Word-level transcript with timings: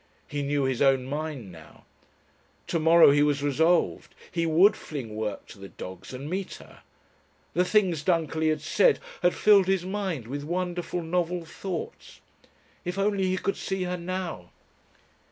He 0.27 0.41
knew 0.41 0.63
his 0.63 0.81
own 0.81 1.05
mind 1.05 1.51
now. 1.51 1.83
To 2.65 2.79
morrow 2.79 3.11
he 3.11 3.21
was 3.21 3.43
resolved 3.43 4.15
he 4.31 4.47
would 4.47 4.75
fling 4.75 5.15
work 5.15 5.45
to 5.49 5.59
the 5.59 5.69
dogs 5.69 6.11
and 6.11 6.27
meet 6.27 6.55
her. 6.55 6.81
The 7.53 7.63
things 7.65 8.01
Dunkerley 8.01 8.49
had 8.49 8.61
said 8.61 8.97
had 9.21 9.35
filled 9.35 9.67
his 9.67 9.85
mind 9.85 10.25
with 10.27 10.43
wonderful 10.43 11.03
novel 11.03 11.45
thoughts. 11.45 12.19
If 12.83 12.97
only 12.97 13.25
he 13.27 13.37
could 13.37 13.57
see 13.57 13.83
her 13.83 13.95
now! 13.95 14.49